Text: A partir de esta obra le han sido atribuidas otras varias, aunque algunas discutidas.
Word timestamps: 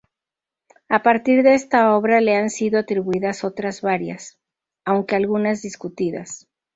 A 0.89 1.03
partir 1.03 1.43
de 1.43 1.53
esta 1.53 1.95
obra 1.95 2.21
le 2.21 2.35
han 2.35 2.49
sido 2.49 2.79
atribuidas 2.79 3.43
otras 3.43 3.81
varias, 3.83 4.39
aunque 4.83 5.15
algunas 5.15 5.61
discutidas. 5.61 6.47